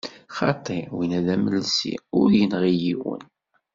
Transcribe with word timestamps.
Xaṭi, 0.37 0.79
winna 0.95 1.19
d 1.25 1.27
amelsi, 1.35 1.93
ur 2.19 2.27
yenɣi 2.39 2.73
yiwen. 2.81 3.23